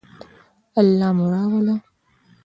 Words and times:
الله 0.81 1.09
مو 1.17 1.25
راوله 1.33 1.75